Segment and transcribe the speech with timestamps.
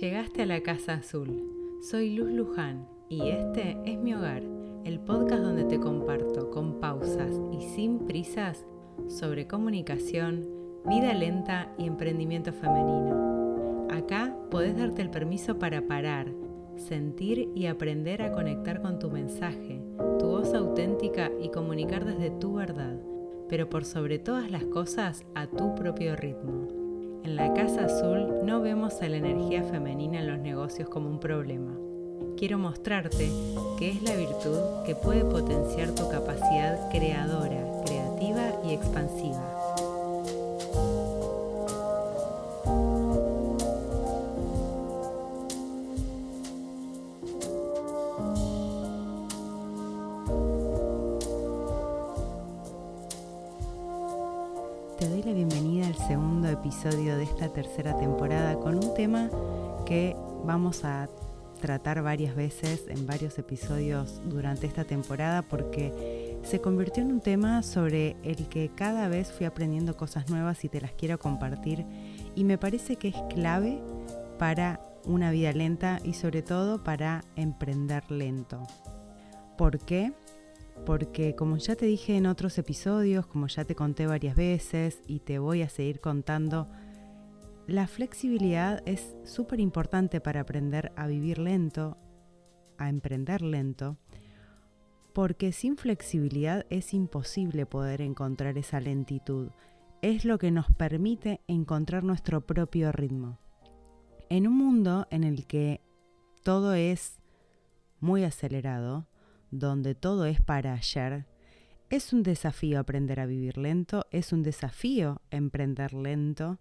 [0.00, 1.78] Llegaste a la Casa Azul.
[1.82, 4.42] Soy Luz Luján y este es mi hogar,
[4.84, 8.64] el podcast donde te comparto con pausas y sin prisas
[9.08, 10.48] sobre comunicación,
[10.86, 13.86] vida lenta y emprendimiento femenino.
[13.90, 16.32] Acá podés darte el permiso para parar,
[16.76, 19.82] sentir y aprender a conectar con tu mensaje,
[20.18, 22.98] tu voz auténtica y comunicar desde tu verdad,
[23.46, 26.81] pero por sobre todas las cosas a tu propio ritmo.
[27.24, 31.20] En la Casa Azul no vemos a la energía femenina en los negocios como un
[31.20, 31.72] problema.
[32.36, 33.30] Quiero mostrarte
[33.78, 39.61] que es la virtud que puede potenciar tu capacidad creadora, creativa y expansiva.
[57.62, 59.30] Tercera temporada con un tema
[59.86, 61.08] que vamos a
[61.60, 67.62] tratar varias veces en varios episodios durante esta temporada porque se convirtió en un tema
[67.62, 71.86] sobre el que cada vez fui aprendiendo cosas nuevas y te las quiero compartir
[72.34, 73.80] y me parece que es clave
[74.40, 78.60] para una vida lenta y sobre todo para emprender lento.
[79.56, 80.12] ¿Por qué?
[80.84, 85.20] porque como ya te dije en otros episodios, como ya te conté varias veces y
[85.20, 86.68] te voy a seguir contando,
[87.66, 91.96] la flexibilidad es súper importante para aprender a vivir lento,
[92.76, 93.98] a emprender lento,
[95.12, 99.50] porque sin flexibilidad es imposible poder encontrar esa lentitud.
[100.00, 103.38] Es lo que nos permite encontrar nuestro propio ritmo.
[104.28, 105.80] En un mundo en el que
[106.42, 107.20] todo es
[108.00, 109.06] muy acelerado,
[109.50, 111.26] donde todo es para ayer,
[111.90, 116.58] es un desafío aprender a vivir lento, es un desafío emprender lento,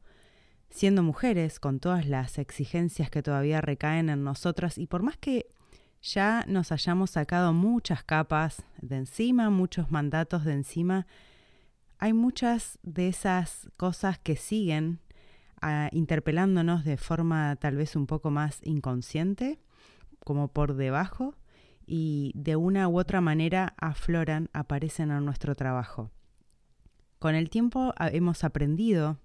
[0.72, 5.48] siendo mujeres con todas las exigencias que todavía recaen en nosotras y por más que
[6.02, 11.06] ya nos hayamos sacado muchas capas de encima, muchos mandatos de encima,
[12.00, 15.00] hay muchas de esas cosas que siguen
[15.62, 19.60] ah, interpelándonos de forma tal vez un poco más inconsciente,
[20.24, 21.36] como por debajo,
[21.86, 26.10] y de una u otra manera afloran, aparecen en nuestro trabajo.
[27.20, 29.18] Con el tiempo hemos aprendido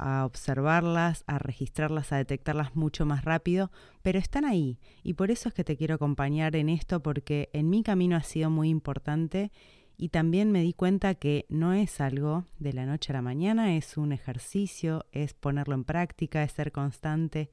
[0.00, 3.70] a observarlas, a registrarlas, a detectarlas mucho más rápido,
[4.02, 7.68] pero están ahí y por eso es que te quiero acompañar en esto porque en
[7.68, 9.52] mi camino ha sido muy importante
[9.98, 13.76] y también me di cuenta que no es algo de la noche a la mañana,
[13.76, 17.50] es un ejercicio, es ponerlo en práctica, es ser constante,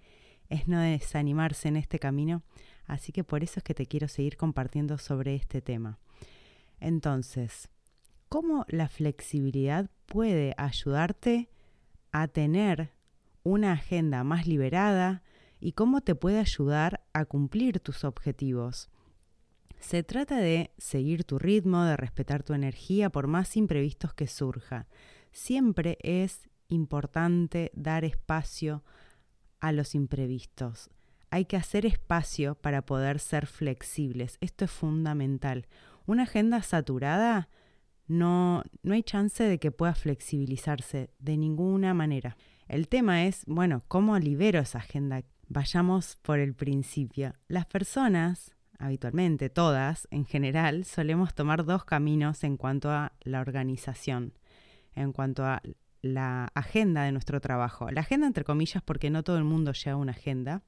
[0.47, 2.43] es no desanimarse en este camino.
[2.85, 5.99] Así que por eso es que te quiero seguir compartiendo sobre este tema.
[6.79, 7.67] Entonces,
[8.29, 11.49] ¿cómo la flexibilidad puede ayudarte
[12.11, 12.93] a tener
[13.43, 15.23] una agenda más liberada
[15.59, 18.89] y cómo te puede ayudar a cumplir tus objetivos?
[19.79, 24.87] Se trata de seguir tu ritmo, de respetar tu energía por más imprevistos que surja.
[25.31, 28.83] Siempre es importante dar espacio
[29.59, 30.89] a los imprevistos
[31.29, 34.37] hay que hacer espacio para poder ser flexibles.
[34.41, 35.67] Esto es fundamental.
[36.05, 37.49] Una agenda saturada
[38.07, 42.37] no, no hay chance de que pueda flexibilizarse de ninguna manera.
[42.67, 45.23] El tema es, bueno, ¿cómo libero esa agenda?
[45.47, 47.33] Vayamos por el principio.
[47.47, 54.33] Las personas, habitualmente todas en general, solemos tomar dos caminos en cuanto a la organización,
[54.95, 55.61] en cuanto a
[56.01, 57.89] la agenda de nuestro trabajo.
[57.91, 60.63] La agenda entre comillas porque no todo el mundo lleva una agenda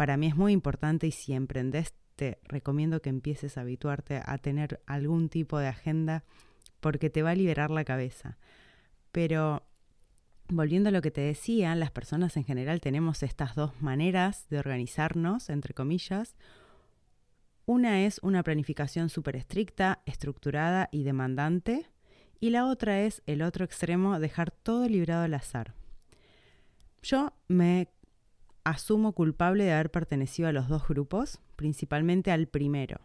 [0.00, 4.38] para mí es muy importante y si emprendes te recomiendo que empieces a habituarte a
[4.38, 6.24] tener algún tipo de agenda
[6.80, 8.38] porque te va a liberar la cabeza.
[9.12, 9.62] Pero
[10.48, 14.58] volviendo a lo que te decía, las personas en general tenemos estas dos maneras de
[14.58, 16.36] organizarnos, entre comillas.
[17.66, 21.86] Una es una planificación súper estricta, estructurada y demandante.
[22.40, 25.74] Y la otra es el otro extremo, dejar todo librado al azar.
[27.02, 27.88] Yo me
[28.64, 33.00] asumo culpable de haber pertenecido a los dos grupos, principalmente al primero.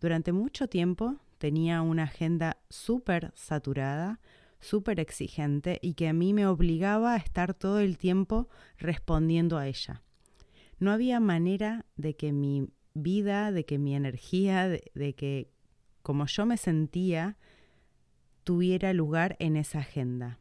[0.00, 4.20] Durante mucho tiempo tenía una agenda súper saturada,
[4.60, 8.48] súper exigente y que a mí me obligaba a estar todo el tiempo
[8.78, 10.02] respondiendo a ella.
[10.78, 15.50] No había manera de que mi vida, de que mi energía, de, de que
[16.02, 17.36] como yo me sentía,
[18.44, 20.38] tuviera lugar en esa agenda.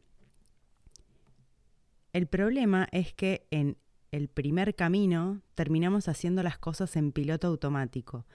[2.12, 3.78] El problema es que en
[4.14, 8.28] el primer camino, terminamos haciendo las cosas en piloto automático.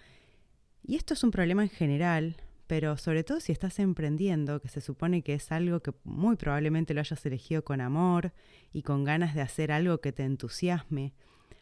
[0.83, 2.37] Y esto es un problema en general,
[2.69, 6.93] pero sobre todo si estás emprendiendo, que se supone que es algo que muy probablemente
[6.93, 8.33] lo hayas elegido con amor
[8.73, 11.15] y con ganas de hacer algo que te entusiasme.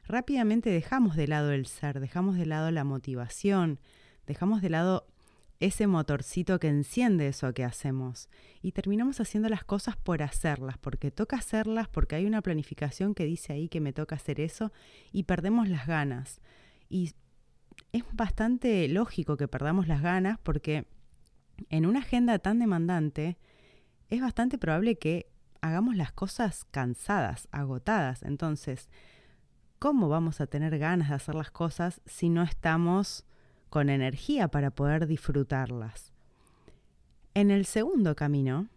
[0.09, 3.79] rápidamente dejamos de lado el ser, dejamos de lado la motivación,
[4.27, 5.07] dejamos de lado
[5.61, 8.29] ese motorcito que enciende eso que hacemos
[8.61, 13.25] y terminamos haciendo las cosas por hacerlas, porque toca hacerlas, porque hay una planificación que
[13.25, 14.73] dice ahí que me toca hacer eso
[15.13, 16.41] y perdemos las ganas.
[16.89, 17.13] Y
[17.93, 20.85] es bastante lógico que perdamos las ganas porque
[21.71, 23.39] en una agenda tan demandante
[24.09, 25.31] es bastante probable que
[25.61, 28.23] hagamos las cosas cansadas, agotadas.
[28.23, 28.89] Entonces,
[29.79, 33.25] ¿cómo vamos a tener ganas de hacer las cosas si no estamos
[33.69, 36.13] con energía para poder disfrutarlas?
[37.35, 38.69] En el segundo camino,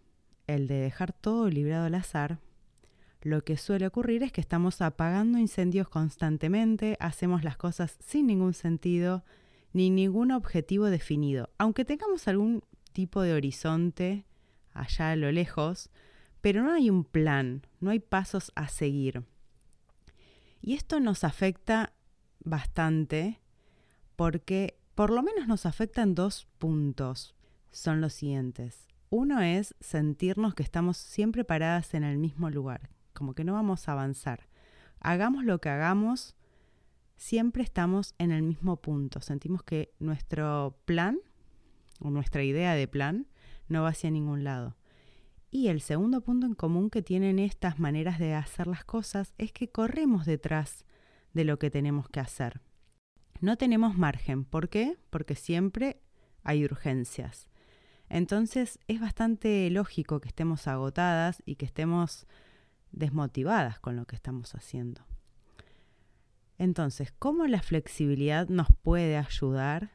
[0.46, 2.38] el de dejar todo librado al azar,
[3.22, 8.54] lo que suele ocurrir es que estamos apagando incendios constantemente, hacemos las cosas sin ningún
[8.54, 9.24] sentido
[9.72, 14.26] ni ningún objetivo definido, aunque tengamos algún tipo de horizonte
[14.72, 15.90] allá a lo lejos,
[16.40, 19.24] pero no hay un plan, no hay pasos a seguir.
[20.62, 21.92] Y esto nos afecta
[22.44, 23.40] bastante
[24.16, 27.34] porque por lo menos nos afectan dos puntos.
[27.70, 28.86] Son los siguientes.
[29.08, 33.88] Uno es sentirnos que estamos siempre paradas en el mismo lugar, como que no vamos
[33.88, 34.48] a avanzar.
[35.00, 36.36] Hagamos lo que hagamos,
[37.16, 39.20] siempre estamos en el mismo punto.
[39.20, 41.18] Sentimos que nuestro plan
[42.00, 43.26] nuestra idea de plan
[43.68, 44.76] no va hacia ningún lado.
[45.50, 49.52] Y el segundo punto en común que tienen estas maneras de hacer las cosas es
[49.52, 50.86] que corremos detrás
[51.34, 52.60] de lo que tenemos que hacer.
[53.40, 54.44] No tenemos margen.
[54.44, 54.96] ¿Por qué?
[55.10, 56.00] Porque siempre
[56.44, 57.48] hay urgencias.
[58.08, 62.26] Entonces es bastante lógico que estemos agotadas y que estemos
[62.92, 65.02] desmotivadas con lo que estamos haciendo.
[66.58, 69.92] Entonces, ¿cómo la flexibilidad nos puede ayudar?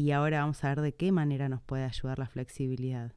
[0.00, 3.12] Y ahora vamos a ver de qué manera nos puede ayudar la flexibilidad.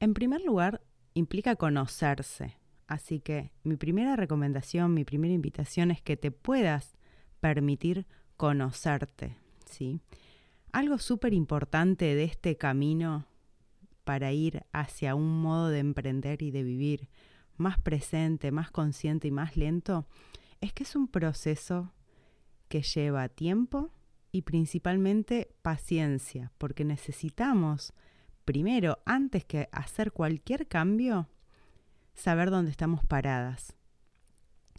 [0.00, 0.82] En primer lugar,
[1.14, 2.58] implica conocerse.
[2.88, 6.96] Así que mi primera recomendación, mi primera invitación es que te puedas
[7.38, 10.00] permitir conocerte, ¿sí?
[10.72, 13.28] Algo súper importante de este camino
[14.02, 17.08] para ir hacia un modo de emprender y de vivir
[17.56, 20.08] más presente, más consciente y más lento,
[20.60, 21.92] es que es un proceso
[22.66, 23.92] que lleva tiempo
[24.34, 27.92] y principalmente paciencia, porque necesitamos,
[28.44, 31.28] primero, antes que hacer cualquier cambio,
[32.14, 33.76] saber dónde estamos paradas,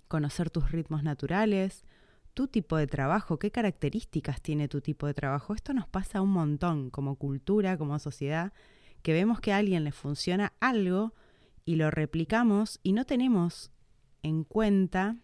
[0.10, 1.86] conocer tus ritmos naturales,
[2.34, 5.54] tu tipo de trabajo, qué características tiene tu tipo de trabajo.
[5.54, 8.51] Esto nos pasa un montón como cultura, como sociedad,
[9.04, 11.13] que vemos que a alguien le funciona algo
[11.63, 13.72] y lo replicamos y no tenemos
[14.22, 15.16] en cuenta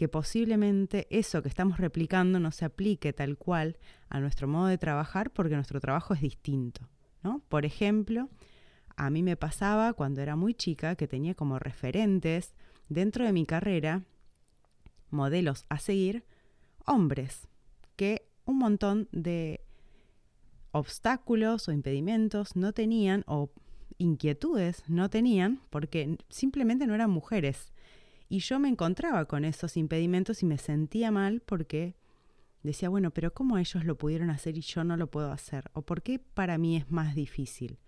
[0.00, 3.76] que posiblemente eso que estamos replicando no se aplique tal cual
[4.08, 6.88] a nuestro modo de trabajar porque nuestro trabajo es distinto.
[7.22, 7.42] ¿no?
[7.50, 8.30] Por ejemplo,
[8.96, 12.54] a mí me pasaba cuando era muy chica que tenía como referentes
[12.88, 14.04] dentro de mi carrera
[15.10, 16.24] modelos a seguir
[16.86, 17.46] hombres
[17.96, 19.60] que un montón de
[20.72, 23.50] obstáculos o impedimentos no tenían o
[23.98, 27.70] inquietudes no tenían porque simplemente no eran mujeres.
[28.32, 31.96] Y yo me encontraba con esos impedimentos y me sentía mal porque
[32.62, 35.68] decía, bueno, pero ¿cómo ellos lo pudieron hacer y yo no lo puedo hacer?
[35.72, 37.80] ¿O por qué para mí es más difícil?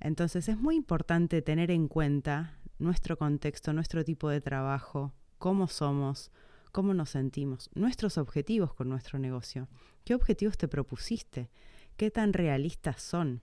[0.00, 6.30] Entonces es muy importante tener en cuenta nuestro contexto, nuestro tipo de trabajo, cómo somos,
[6.70, 9.68] cómo nos sentimos, nuestros objetivos con nuestro negocio.
[10.04, 11.48] ¿Qué objetivos te propusiste?
[11.96, 13.40] ¿Qué tan realistas son?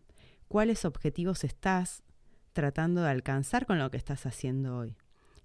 [0.48, 2.04] ¿Cuáles objetivos estás
[2.54, 4.96] tratando de alcanzar con lo que estás haciendo hoy?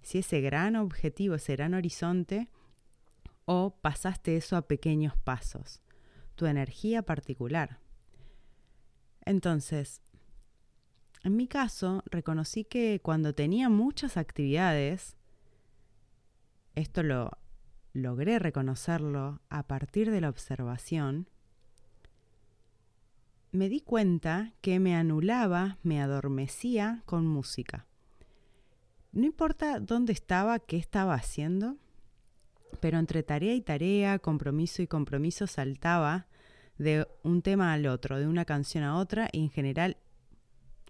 [0.06, 2.48] Si ese gran objetivo, ese gran horizonte,
[3.44, 5.80] o pasaste eso a pequeños pasos,
[6.36, 7.80] tu energía particular.
[9.24, 10.00] Entonces,
[11.24, 15.16] en mi caso, reconocí que cuando tenía muchas actividades,
[16.76, 17.32] esto lo
[17.92, 21.28] logré reconocerlo a partir de la observación,
[23.50, 27.88] me di cuenta que me anulaba, me adormecía con música.
[29.16, 31.78] No importa dónde estaba, qué estaba haciendo,
[32.80, 36.26] pero entre tarea y tarea, compromiso y compromiso saltaba
[36.76, 39.96] de un tema al otro, de una canción a otra, y en general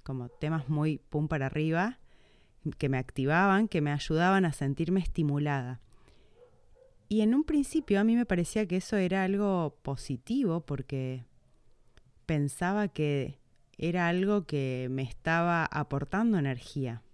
[0.03, 2.01] como temas muy pum para arriba,
[2.79, 5.81] que me activaban, que me ayudaban a sentirme estimulada.
[7.09, 11.25] Y en un principio a mí me parecía que eso era algo positivo porque
[12.27, 13.39] pensaba que
[13.79, 17.05] era algo que me estaba aportando energía.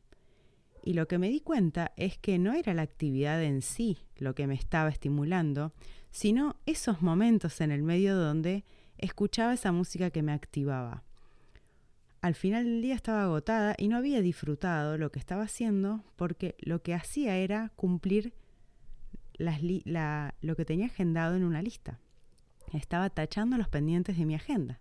[0.83, 4.35] Y lo que me di cuenta es que no era la actividad en sí lo
[4.35, 5.73] que me estaba estimulando,
[6.11, 8.65] sino esos momentos en el medio donde
[8.99, 11.05] escuchaba esa música que me activaba.
[12.21, 16.55] Al final del día estaba agotada y no había disfrutado lo que estaba haciendo porque
[16.61, 18.35] lo que hacía era cumplir
[19.39, 21.99] lo que tenía agendado en una lista.
[22.73, 24.79] Estaba tachando los pendientes de mi agenda.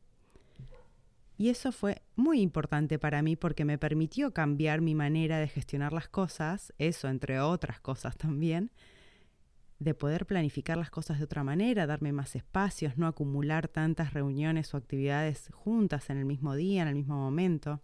[1.42, 5.92] Y eso fue muy importante para mí porque me permitió cambiar mi manera de gestionar
[5.92, 8.70] las cosas, eso entre otras cosas también,
[9.80, 14.72] de poder planificar las cosas de otra manera, darme más espacios, no acumular tantas reuniones
[14.76, 17.82] o actividades juntas en el mismo día, en el mismo momento.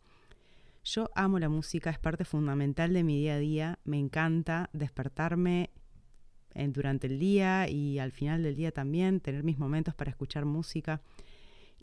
[0.83, 5.71] Yo amo la música, es parte fundamental de mi día a día, me encanta despertarme
[6.53, 11.01] durante el día y al final del día también, tener mis momentos para escuchar música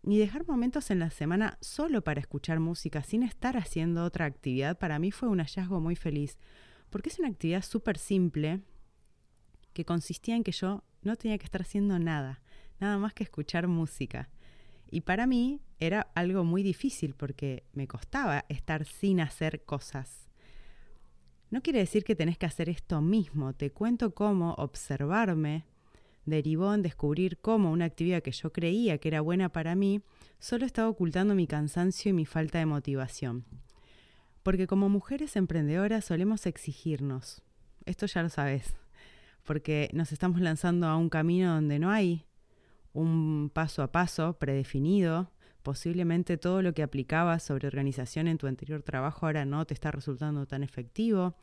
[0.06, 4.78] y dejar momentos en la semana solo para escuchar música sin estar haciendo otra actividad,
[4.78, 6.38] para mí fue un hallazgo muy feliz,
[6.90, 8.60] porque es una actividad súper simple
[9.72, 12.42] que consistía en que yo no tenía que estar haciendo nada,
[12.80, 14.28] nada más que escuchar música.
[14.90, 20.28] Y para mí era algo muy difícil porque me costaba estar sin hacer cosas.
[21.50, 25.64] No quiere decir que tenés que hacer esto mismo, te cuento cómo observarme
[26.26, 30.02] derivó en descubrir cómo una actividad que yo creía que era buena para mí
[30.38, 33.44] solo estaba ocultando mi cansancio y mi falta de motivación.
[34.42, 37.42] Porque como mujeres emprendedoras solemos exigirnos,
[37.86, 38.74] esto ya lo sabes,
[39.42, 42.26] porque nos estamos lanzando a un camino donde no hay
[42.92, 45.30] un paso a paso predefinido,
[45.62, 49.90] posiblemente todo lo que aplicabas sobre organización en tu anterior trabajo ahora no te está
[49.90, 51.36] resultando tan efectivo,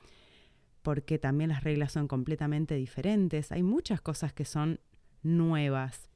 [0.82, 3.52] porque también las reglas son completamente diferentes.
[3.52, 4.80] Hay muchas cosas que son
[5.24, 6.10] nuevas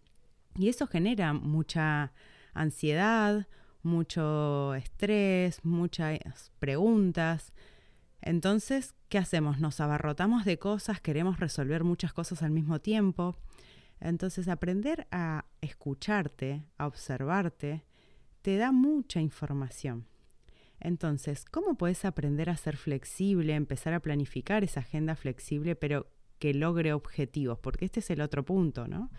[0.57, 2.13] y eso genera mucha
[2.53, 3.48] ansiedad,
[3.84, 7.53] mucho estrés, muchas preguntas.
[8.22, 9.60] Entonces, ¿qué hacemos?
[9.60, 13.36] Nos abarrotamos de cosas, queremos resolver muchas cosas al mismo tiempo.
[14.00, 17.86] Entonces, aprender a escucharte, a observarte,
[18.41, 20.07] te da mucha información.
[20.79, 26.08] Entonces, ¿cómo puedes aprender a ser flexible, empezar a planificar esa agenda flexible, pero
[26.39, 27.60] que logre objetivos?
[27.60, 29.10] Porque este es el otro punto, ¿no?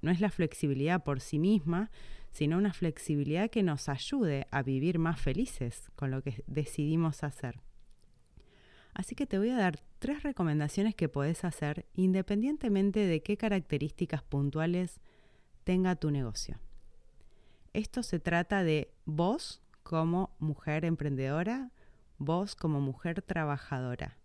[0.00, 1.90] No es la flexibilidad por sí misma,
[2.30, 7.60] sino una flexibilidad que nos ayude a vivir más felices con lo que decidimos hacer.
[8.94, 14.22] Así que te voy a dar tres recomendaciones que puedes hacer independientemente de qué características
[14.22, 15.00] puntuales
[15.64, 16.58] tenga tu negocio.
[17.72, 21.70] Esto se trata de vos como mujer emprendedora,
[22.18, 24.18] vos como mujer trabajadora.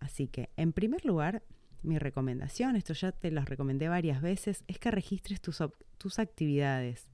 [0.00, 1.42] Así que, en primer lugar,
[1.82, 5.62] mi recomendación, esto ya te lo recomendé varias veces, es que registres tus,
[5.96, 7.08] tus actividades.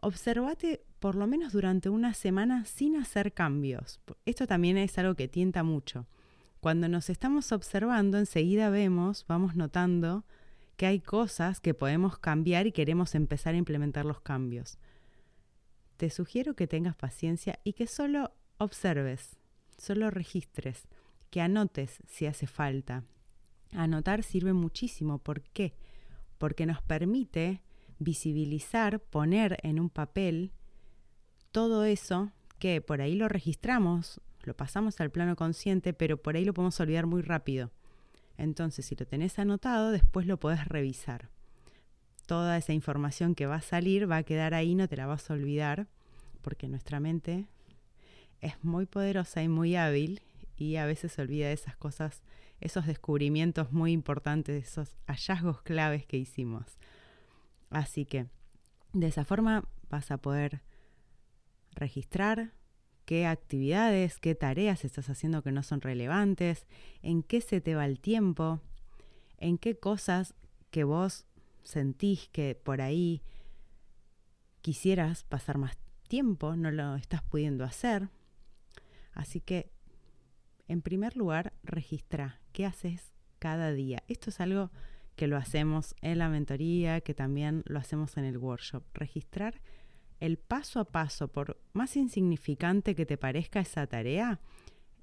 [0.00, 4.00] Observate por lo menos durante una semana sin hacer cambios.
[4.26, 6.06] Esto también es algo que tienta mucho.
[6.60, 10.24] Cuando nos estamos observando, enseguida vemos, vamos notando
[10.76, 14.78] que hay cosas que podemos cambiar y queremos empezar a implementar los cambios
[15.98, 19.36] te sugiero que tengas paciencia y que solo observes,
[19.76, 20.86] solo registres,
[21.28, 23.02] que anotes si hace falta.
[23.72, 25.18] Anotar sirve muchísimo.
[25.18, 25.74] ¿Por qué?
[26.38, 27.60] Porque nos permite
[27.98, 30.52] visibilizar, poner en un papel
[31.50, 36.44] todo eso que por ahí lo registramos, lo pasamos al plano consciente, pero por ahí
[36.44, 37.72] lo podemos olvidar muy rápido.
[38.36, 41.28] Entonces, si lo tenés anotado, después lo podés revisar
[42.28, 45.30] toda esa información que va a salir va a quedar ahí, no te la vas
[45.30, 45.86] a olvidar,
[46.42, 47.46] porque nuestra mente
[48.42, 50.20] es muy poderosa y muy hábil
[50.58, 52.22] y a veces se olvida esas cosas,
[52.60, 56.76] esos descubrimientos muy importantes, esos hallazgos claves que hicimos.
[57.70, 58.26] Así que
[58.92, 60.60] de esa forma vas a poder
[61.72, 62.52] registrar
[63.06, 66.66] qué actividades, qué tareas estás haciendo que no son relevantes,
[67.00, 68.60] en qué se te va el tiempo,
[69.38, 70.34] en qué cosas
[70.70, 71.24] que vos
[71.68, 73.22] sentís que por ahí
[74.62, 75.76] quisieras pasar más
[76.08, 78.08] tiempo, no lo estás pudiendo hacer.
[79.12, 79.70] Así que,
[80.66, 84.02] en primer lugar, registra qué haces cada día.
[84.08, 84.70] Esto es algo
[85.14, 88.84] que lo hacemos en la mentoría, que también lo hacemos en el workshop.
[88.94, 89.60] Registrar
[90.20, 94.40] el paso a paso, por más insignificante que te parezca esa tarea,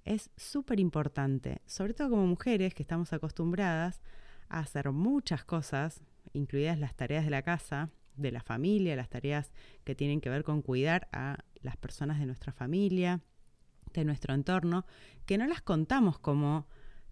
[0.03, 4.01] es súper importante, sobre todo como mujeres que estamos acostumbradas
[4.49, 6.01] a hacer muchas cosas
[6.35, 9.51] incluidas las tareas de la casa, de la familia, las tareas
[9.83, 13.21] que tienen que ver con cuidar a las personas de nuestra familia,
[13.93, 14.85] de nuestro entorno,
[15.25, 16.67] que no las contamos como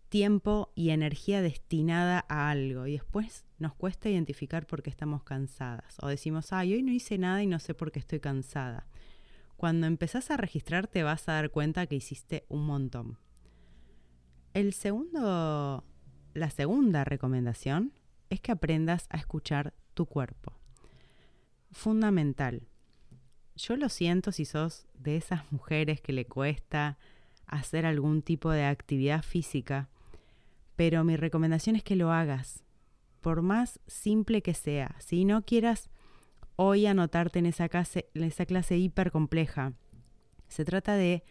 [0.10, 5.98] tiempo y energía destinada a algo y después nos cuesta identificar por qué estamos cansadas
[6.01, 8.88] o decimos, ay, hoy no hice nada y no sé por qué estoy cansada.
[9.58, 13.18] Cuando empezás a registrar te vas a dar cuenta que hiciste un montón.
[14.53, 15.84] El segundo,
[16.36, 17.94] la segunda recomendación
[18.33, 20.53] es que aprendas a escuchar tu cuerpo.
[21.71, 22.67] Fundamental.
[23.55, 26.97] Yo lo siento si sos de esas mujeres que le cuesta
[27.45, 29.89] hacer algún tipo de actividad física,
[30.75, 32.63] pero mi recomendación es que lo hagas,
[33.21, 34.95] por más simple que sea.
[34.99, 35.89] Si no quieras
[36.55, 39.73] hoy anotarte en esa clase, en esa clase hiper compleja,
[40.47, 41.23] se trata de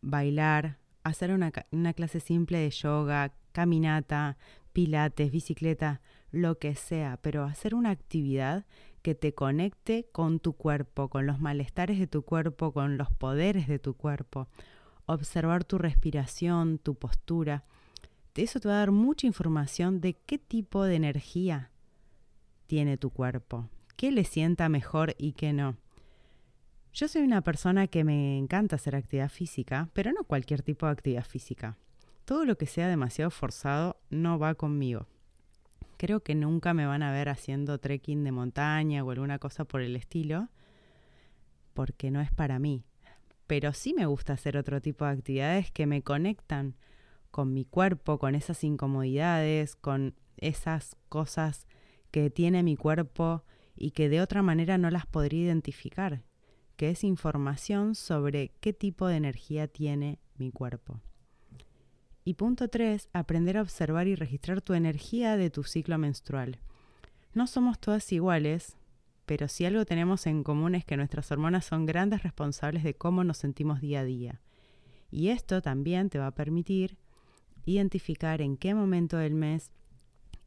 [0.00, 4.36] bailar, hacer una, una clase simple de yoga, caminata,
[4.76, 8.66] pilates, bicicleta, lo que sea, pero hacer una actividad
[9.00, 13.68] que te conecte con tu cuerpo, con los malestares de tu cuerpo, con los poderes
[13.68, 14.48] de tu cuerpo.
[15.06, 17.64] Observar tu respiración, tu postura.
[18.34, 21.70] Eso te va a dar mucha información de qué tipo de energía
[22.66, 25.78] tiene tu cuerpo, qué le sienta mejor y qué no.
[26.92, 30.92] Yo soy una persona que me encanta hacer actividad física, pero no cualquier tipo de
[30.92, 31.78] actividad física.
[32.26, 35.06] Todo lo que sea demasiado forzado no va conmigo.
[35.96, 39.80] Creo que nunca me van a ver haciendo trekking de montaña o alguna cosa por
[39.80, 40.48] el estilo,
[41.72, 42.82] porque no es para mí.
[43.46, 46.74] Pero sí me gusta hacer otro tipo de actividades que me conectan
[47.30, 51.68] con mi cuerpo, con esas incomodidades, con esas cosas
[52.10, 53.44] que tiene mi cuerpo
[53.76, 56.24] y que de otra manera no las podría identificar,
[56.76, 61.00] que es información sobre qué tipo de energía tiene mi cuerpo.
[62.28, 66.58] Y punto 3, aprender a observar y registrar tu energía de tu ciclo menstrual.
[67.34, 68.76] No somos todas iguales,
[69.26, 73.22] pero si algo tenemos en común es que nuestras hormonas son grandes responsables de cómo
[73.22, 74.40] nos sentimos día a día.
[75.08, 76.98] Y esto también te va a permitir
[77.64, 79.70] identificar en qué momento del mes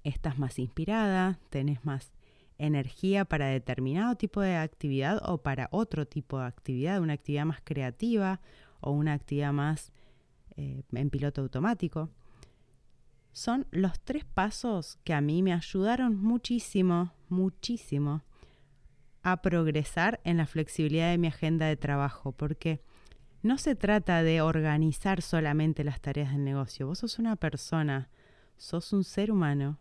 [0.03, 2.11] estás más inspirada, tenés más
[2.57, 7.61] energía para determinado tipo de actividad o para otro tipo de actividad, una actividad más
[7.63, 8.41] creativa
[8.81, 9.93] o una actividad más
[10.59, 12.09] eh, en piloto automático.
[13.31, 18.23] Son los tres pasos que a mí me ayudaron muchísimo, muchísimo
[19.23, 22.81] a progresar en la flexibilidad de mi agenda de trabajo, porque
[23.41, 26.87] no se trata de organizar solamente las tareas del negocio.
[26.87, 28.09] Vos sos una persona,
[28.57, 29.79] sos un ser humano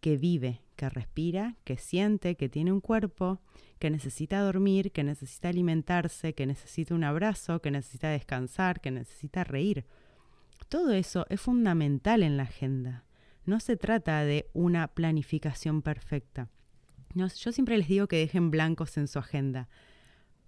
[0.00, 3.42] que vive, que respira, que siente, que tiene un cuerpo,
[3.82, 9.42] que necesita dormir, que necesita alimentarse, que necesita un abrazo, que necesita descansar, que necesita
[9.42, 9.86] reír.
[10.68, 13.02] Todo eso es fundamental en la agenda.
[13.44, 16.48] No se trata de una planificación perfecta.
[17.12, 19.68] yo siempre les digo que dejen blancos en su agenda,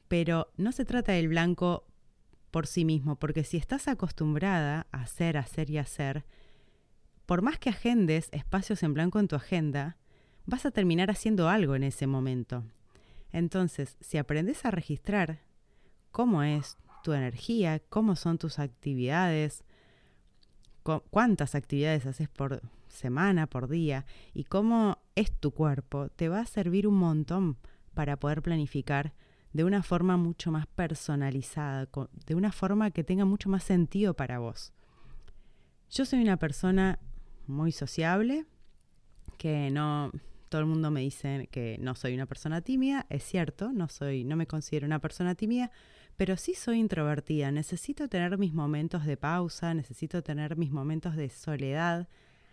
[0.06, 1.88] pero no se trata del blanco
[2.52, 6.24] por sí mismo, porque si estás acostumbrada a hacer, hacer y hacer,
[7.26, 9.96] por más que agendes espacios en blanco en tu agenda,
[10.46, 12.62] vas a terminar haciendo algo en ese momento.
[13.34, 15.40] Entonces, si aprendes a registrar
[16.12, 19.64] cómo es tu energía, cómo son tus actividades,
[21.10, 26.46] cuántas actividades haces por semana, por día, y cómo es tu cuerpo, te va a
[26.46, 27.56] servir un montón
[27.92, 29.14] para poder planificar
[29.52, 31.88] de una forma mucho más personalizada,
[32.26, 34.72] de una forma que tenga mucho más sentido para vos.
[35.90, 37.00] Yo soy una persona
[37.48, 38.46] muy sociable,
[39.38, 40.12] que no
[40.54, 44.22] todo el mundo me dice que no soy una persona tímida, es cierto, no soy
[44.22, 45.72] no me considero una persona tímida,
[46.14, 51.28] pero sí soy introvertida, necesito tener mis momentos de pausa, necesito tener mis momentos de
[51.28, 52.08] soledad,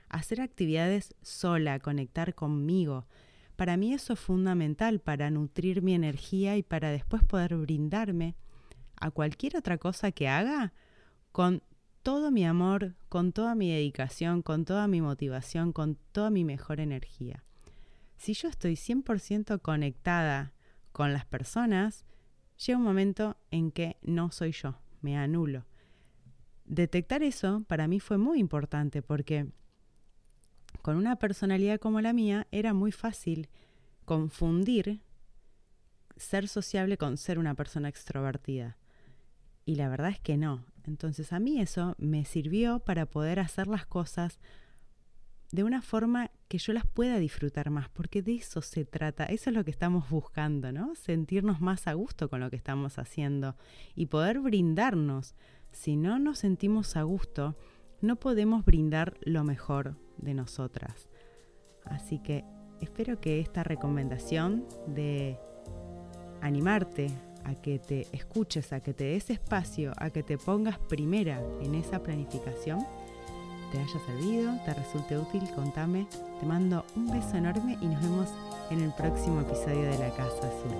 [0.09, 3.05] hacer actividades sola, conectar conmigo.
[3.55, 8.33] Para mí eso es fundamental para nutrir mi energía y para después poder brindarme
[8.95, 10.73] a cualquier otra cosa que haga
[11.31, 11.61] con
[12.01, 16.79] todo mi amor, con toda mi dedicación, con toda mi motivación, con toda mi mejor
[16.79, 17.43] energía.
[18.21, 20.53] Si yo estoy 100% conectada
[20.91, 22.05] con las personas,
[22.63, 25.65] llega un momento en que no soy yo, me anulo.
[26.65, 29.47] Detectar eso para mí fue muy importante porque
[30.83, 33.49] con una personalidad como la mía era muy fácil
[34.05, 35.01] confundir
[36.15, 38.77] ser sociable con ser una persona extrovertida.
[39.65, 40.63] Y la verdad es que no.
[40.83, 44.39] Entonces a mí eso me sirvió para poder hacer las cosas
[45.51, 49.49] de una forma que yo las pueda disfrutar más, porque de eso se trata, eso
[49.49, 50.95] es lo que estamos buscando, ¿no?
[50.95, 53.55] Sentirnos más a gusto con lo que estamos haciendo
[53.95, 55.33] y poder brindarnos.
[55.71, 57.55] Si no nos sentimos a gusto,
[58.01, 61.07] no podemos brindar lo mejor de nosotras.
[61.85, 62.43] Así que
[62.81, 65.39] espero que esta recomendación de
[66.41, 67.07] animarte
[67.45, 71.75] a que te escuches, a que te des espacio, a que te pongas primera en
[71.75, 72.79] esa planificación,
[73.71, 76.05] te haya servido, te resulte útil, contame.
[76.39, 78.29] Te mando un beso enorme y nos vemos
[78.69, 80.75] en el próximo episodio de La Casa Azul.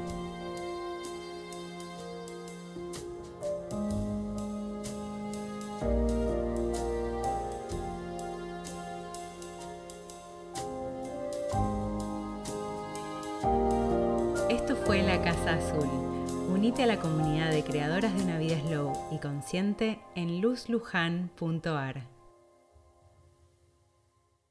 [14.49, 15.89] Esto fue La Casa Azul.
[16.53, 22.20] Unite a la comunidad de creadoras de una vida slow y consciente en luzlujan.ar.